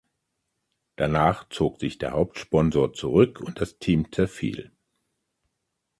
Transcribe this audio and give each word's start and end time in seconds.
Danach 0.95 1.47
zog 1.49 1.79
sich 1.79 1.99
der 1.99 2.13
Hauptsponsor 2.13 2.91
zurück 2.91 3.39
und 3.39 3.61
das 3.61 3.77
Team 3.77 4.11
zerfiel. 4.11 4.71